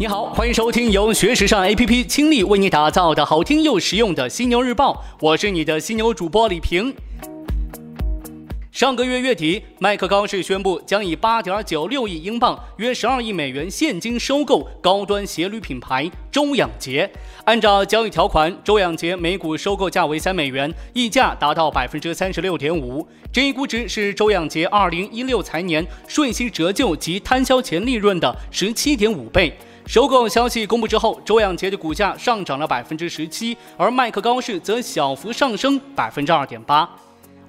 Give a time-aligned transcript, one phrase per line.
[0.00, 6.94] 你好，欢迎收听由学时尚 APP 倾力为你打造的好听又实用的犀牛日报，我是你的犀牛主播李平。
[8.72, 17.10] 上个月月底，麦克高士宣布将以八点九六亿英镑（约十二亿美元）现金收购高端鞋履品牌周仰杰。
[17.44, 23.06] 按照交易条款，周仰杰每股收购价为三美元，溢价达到百分之三十六点五。
[23.30, 29.54] 这一估值是周仰杰二零一六财年税息折旧及摊销前利润的十七点五倍。
[29.86, 36.88] 收购消息公布之后，周仰杰的股价上涨了百分之十七，而麦克高士则小幅上升百分之二点八。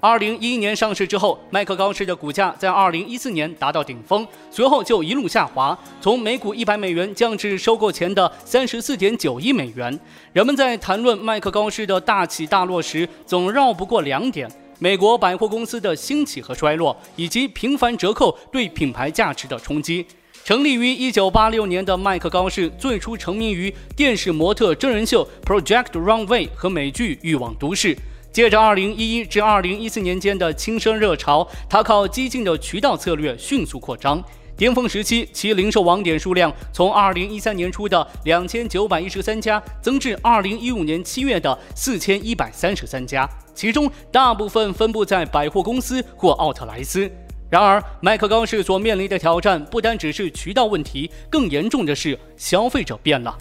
[0.00, 9.96] 二零一一年上市之后，麦克高士的股价在二零一四年达到顶峰，随后就一路下滑，从每股一百美元降至收购前的三十四点九亿美元。
[10.32, 20.04] 人们在谈论麦克高士的大起大落时，总绕不过两点：美国百货公司的兴起和衰落，以及频繁折扣对品牌价值的冲击。
[20.44, 27.94] 成立于一九八六年的麦克高氏，最初成名于电视模特真人秀《Project Runway》和美剧《欲望都市》。
[28.32, 34.20] 借着2011至2014年间的轻奢热潮，他靠激进的渠道策略迅速扩张。
[34.56, 47.10] 巅峰时期，其零售网点数量从2013年初的2913家增至2015年7月的4133家，其中大部分分布在百货公司或奥特莱斯。
[47.52, 53.36] 然而，麦克高士所面临的挑战不单只是渠道问题，更严重的是消费者变了。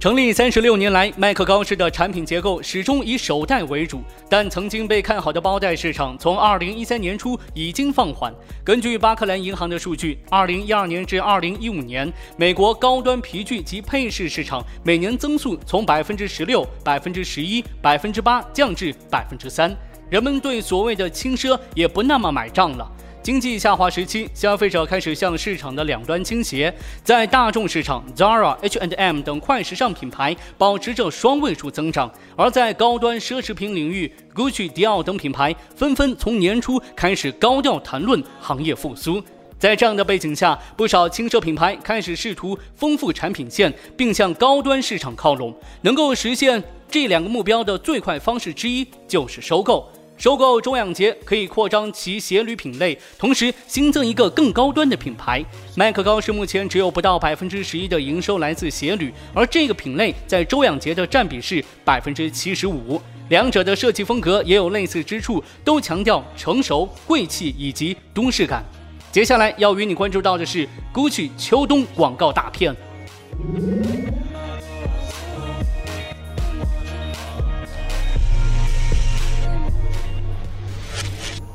[0.00, 8.34] 成立三十六年来，麦克高士的产品结构始终以手袋为主，但曾经被看好的包袋市场从二零一三年初已经放缓。
[8.64, 19.72] 根据巴克莱银行的数据，二零一二年至二零一五年，美国高端皮具及配饰市场每年增速从百分之十六、百分之十一、百分之八降至百分之三，
[20.12, 22.86] 人们对所谓的轻奢也不那么买账了。
[23.22, 26.70] 经济下滑时期，消费者开始向市场的两端倾斜。
[27.02, 32.06] 在大众市场，Zara、H&M 等快时尚品牌保持着双位数增长；
[32.36, 39.22] 而在高端奢侈品领域，Gucci、迪奥等品牌纷纷从年初开始高调谈论行业复苏。
[39.58, 45.56] 在这样的背景下，不少轻奢品牌开始试图丰富产品线，并向高端市场靠拢。
[45.80, 49.90] 能够实现这两个目标的最快方式之一就是收购。
[50.22, 55.44] 收购周仰杰可以扩张其鞋履品类，同时新增一个更高端的品牌。
[55.74, 63.02] 麦克高是目前只有不到百分之十一的营收来自鞋履，而这个品类在周仰杰的占比是百分之七十五。
[63.30, 68.64] 两者的设计风格也有类似之处，都强调成熟、贵气以及都市感。
[69.10, 72.72] 接下来要与你关注到的是 GUCCI 秋冬广告大片。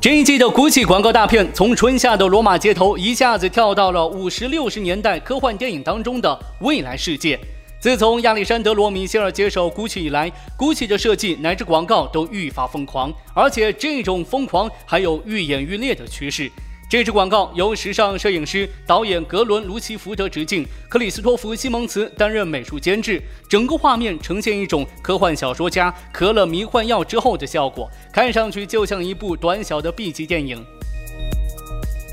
[0.08, 7.38] 这一季的 GUCCI 广告大片，从春夏的罗马街头一下子跳到了五十六十年代科幻电影当中的未来世界。
[7.78, 16.50] 自从亚历山德罗·米歇尔接手 GUCCI 以来，GUCCI 的设计乃至广告都愈发疯狂，而且这种疯狂还有愈演愈烈的趋势。
[16.90, 23.22] 这支广告由时尚摄影师、导演格伦·卢奇福德执镜，克里斯托弗·西蒙茨担任美术监制。
[23.46, 30.64] 整个画面呈现一种科幻小说家嗑了迷幻药之后的效果，看上去就像一部短小的 B 级电影。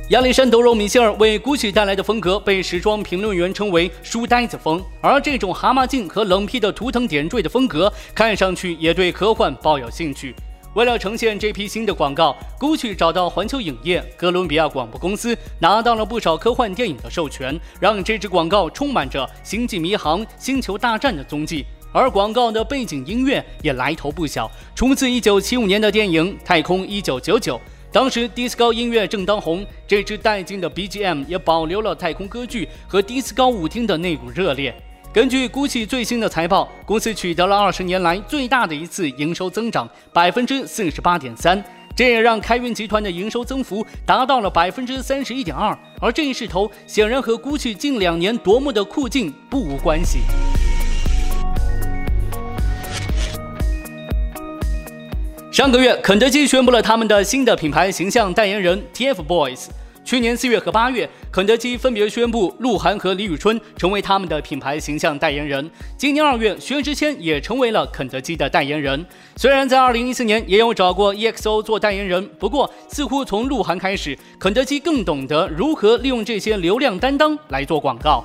[0.10, 10.36] 亚历山德罗·米歇尔为 GUCCI 带来的风格被时装评论员称为“书呆子风”，而这种蛤蟆镜和冷僻的图腾点缀的风格，看上去也对科幻抱有兴趣。
[10.76, 21.66] 为了呈现这批新的广告，GUCCI 找到环球影业、哥伦比亚广播公司，拿到了不少科幻电影的授权，让这支广告充满着《星际迷航》《星球大战》的踪迹。
[21.94, 27.40] 而广告的背景音乐也来头不小，出自1975年的电影《太空1999》，
[27.90, 34.76] 当时 disco 音乐正当红，这支带劲的 BGM 也保留了太空歌剧和 disco 舞厅的那股热烈。
[35.16, 41.64] 根据 GUCCI 最新的财报，公司取得了二十年来最大的一次营收增长，百分之四十八点三，
[41.96, 45.74] 这也让开云集团的营收增幅达到了百分之三十一点二。
[46.02, 50.20] 而这一势头显然和 GUCCI 近两年夺目的酷劲不无关系。
[55.50, 59.68] 上个月，肯德基宣布了他们的新的品牌形象代言人 TFBOYS。
[60.06, 65.68] 去年四月和八月，肯德基分别宣布鹿晗和李宇春成为他们的品牌形象代言人。
[65.98, 69.04] 今年二月，薛之谦也成为了肯德基的代言人。
[69.36, 78.24] 虽然在二零一四年也有找过 EXO 做代言人，不过似乎从鹿晗开始，肯德基更懂得如何利用这些流量担当来做广告。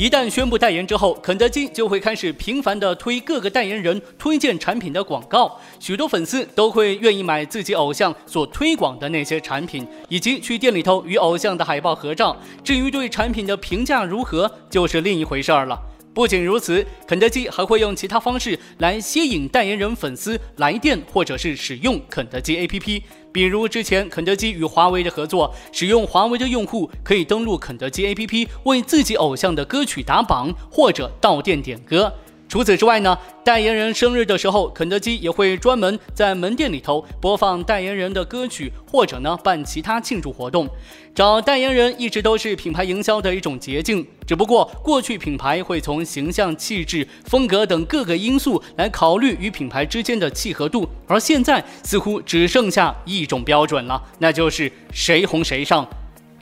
[0.00, 12.34] 一旦宣布代言之后，肯德基就会开始频繁的推各个代言人推荐产品的广告，许多粉丝都会愿意买自己偶像所推广的那些产品，以及去店里头与偶像的海报合照。
[12.64, 15.78] 至于对产品的评价如何，就是另一回事儿了。
[16.12, 23.02] 不仅如此，肯德基还会用其他方式来吸引代言人粉丝来电或者是使用肯德基 APP。
[23.32, 32.12] 比如之前肯德基与华为的合作，使用华为的用户可以登录肯德基 APP 为自己偶像的歌曲打榜或者到店点歌。
[32.50, 40.68] 除此之外呢，代言人生日的时候，肯德基也会专门在门店里头播放代言人的歌曲，或者呢办其他庆祝活动。
[41.14, 55.88] 找代言人一直都是品牌营销的一种捷径，只不过过去品牌会从形象、气质、风格等各个因素来考虑与品牌之间的契合度，而现在似乎只剩下一种标准了，那就是谁红谁上。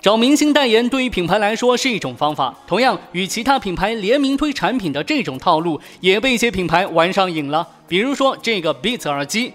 [0.00, 7.66] 找明星代言对于品牌来说是一种方法，同样与其他品牌联名推产品的这种套路也被一些品牌玩上瘾了。
[7.88, 9.52] 比如说这个 Beats 耳机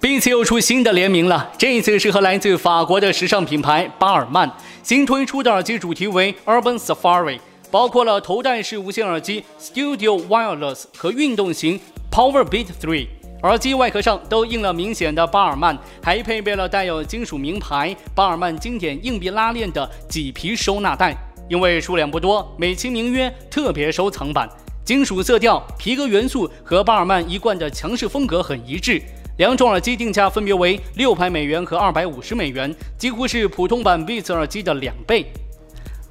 [0.00, 4.48] ，Beats 又出新的联名了，这一次是和来自法国的时尚品牌巴尔曼
[4.84, 7.40] 新推出的耳机，主题为 Urban Safari，
[7.72, 13.08] 包括了头戴式无线耳机 Studio Wireless 和运动型 Power Beat Three。
[13.42, 21.16] 耳机外壳上都印了明显的巴尔曼，还配备了带有金属名牌巴尔曼经典硬币拉链的麂皮收纳袋。
[21.48, 24.48] 因为数量不多，美其名曰特别收藏版。
[24.84, 29.02] 金属色调、皮革元素和巴尔曼一贯的强势风格很一致。
[29.38, 35.26] 两种耳机定价分别为六百美元和二百五十美元，几乎是普通版 Beats 耳机的两倍。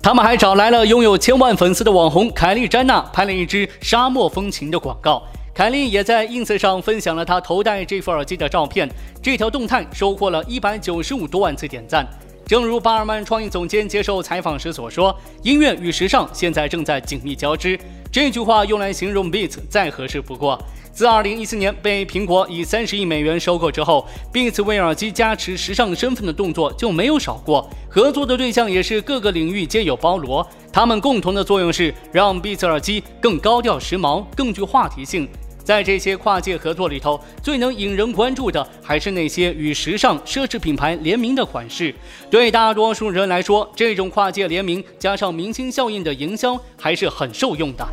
[0.01, 5.23] 他们还找来了拥有千万粉丝的网红凯莉·詹娜，拍了一支沙漠风情的广告。
[5.59, 8.87] 凯莉也在 ins 上分享了她头戴这副耳机的照片，
[9.21, 12.07] 这条动态收获了一百九十五多万次点赞。
[12.47, 15.13] 正如巴尔曼创意总监接受采访时所说
[15.43, 17.77] ：“音乐与时尚现在正在紧密交织。”
[18.09, 20.57] 这句话用来形容 Beats 再合适不过。
[20.93, 30.47] 自2014年被苹果以三十亿美元收购之后，Beats 为耳机加持时尚身份的动作就没有少过，合作的对象也是各个领域皆有包罗。
[30.71, 35.27] 他们共同的作用是让 Beats 耳机更高调时髦，更具话题性。
[35.69, 41.93] 在这些跨界合作里头，最能引人关注的还是那些与时尚奢侈品牌联名的款式。
[42.27, 47.87] 对大多数人来说，这种跨界联名加上明星效应的营销还是很受用的。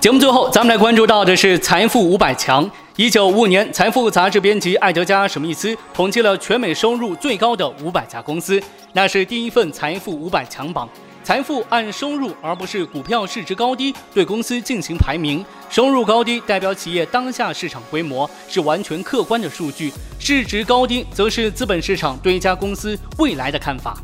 [0.00, 2.70] 节目最后，咱们来关注到的是财富五百强。
[3.00, 8.62] 一九五五年，财富杂志编辑艾德加·史密斯统计了全美收入最高的五百家公司，
[8.92, 10.86] 那是第一份财富五百强榜。
[11.24, 23.96] 财富按收入而不是股票市值高低对公司进行排名，收入高低代表企业当下市场规模，是完全客观的数据；市值高低则是资本市场对一家公司未来的看法。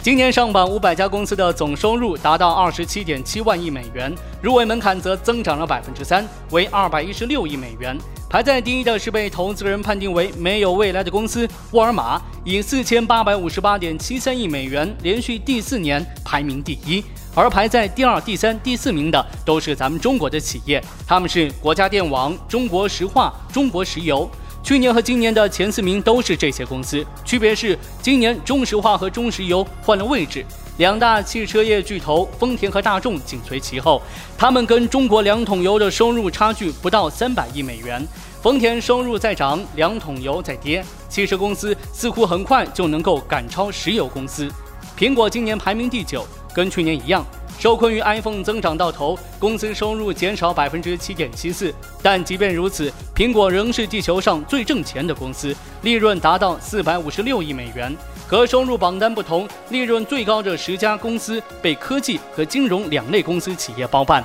[0.00, 7.98] 今年上榜五百家公司的总收入达到二十七点七万亿美元，入围门槛则增长了百分之三，为二百一十六亿美元。
[8.30, 17.04] 排在第一的是被投资人判定为没有未来的公司沃尔玛，以四千八百五十八点七三亿美元连续第四年排名第一。
[17.34, 24.30] 而排在第二、第三、第四名的都是咱们中国的企业，他们是国家电网、中国石化、中国石油。
[24.62, 30.44] 去年和今年的前四名都是这些公司，区别是今年中石化和中石油换了位置，
[30.76, 34.02] 两大汽车业巨头丰田和大众紧随其后，
[34.36, 38.06] 他们跟中国两桶油的收入差距不到三百亿美元，
[38.42, 44.46] 丰田收入在涨，两桶油在跌，汽车公司似乎很快就能够赶超石油公司，
[44.98, 47.24] 苹果今年排名第九，跟去年一样。
[47.58, 51.74] 受困于 iPhone 增长到头，公司收入减少百分之七点七四。
[52.00, 57.92] 但即便如此，苹果仍是地球上最挣钱的公司，利润达到四百五十六亿美元。
[58.28, 64.22] 和收入榜单不同，利润最高的十家公司被科技和金融两类公司企业包办。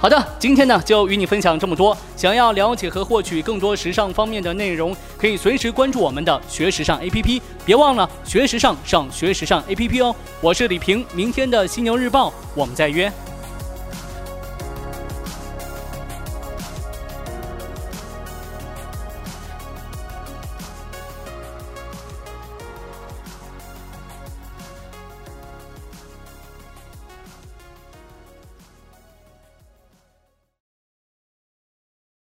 [0.00, 1.96] 好的，今天呢就与你分享这么多。
[2.14, 7.42] 想要了解和获取更多时尚方面的内容，可以随时关注我们的学时尚 APP。
[7.66, 10.14] 别忘了学时尚上学时尚 APP 哦。
[10.40, 13.12] 我是李平，明天的犀牛日报，我们再约。